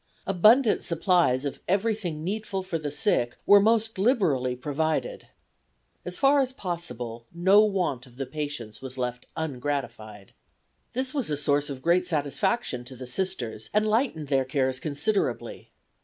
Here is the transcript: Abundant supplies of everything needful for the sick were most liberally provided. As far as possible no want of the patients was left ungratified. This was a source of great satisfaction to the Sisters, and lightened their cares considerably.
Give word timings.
Abundant 0.25 0.83
supplies 0.83 1.45
of 1.45 1.59
everything 1.67 2.23
needful 2.23 2.63
for 2.63 2.79
the 2.79 2.89
sick 2.89 3.37
were 3.45 3.59
most 3.59 3.99
liberally 3.99 4.55
provided. 4.55 5.27
As 6.03 6.17
far 6.17 6.39
as 6.39 6.51
possible 6.51 7.27
no 7.31 7.63
want 7.63 8.07
of 8.07 8.15
the 8.15 8.25
patients 8.25 8.81
was 8.81 8.97
left 8.97 9.27
ungratified. 9.37 10.33
This 10.93 11.13
was 11.13 11.29
a 11.29 11.37
source 11.37 11.69
of 11.69 11.83
great 11.83 12.07
satisfaction 12.07 12.83
to 12.85 12.95
the 12.95 13.05
Sisters, 13.05 13.69
and 13.75 13.87
lightened 13.87 14.29
their 14.29 14.43
cares 14.43 14.79
considerably. 14.79 15.69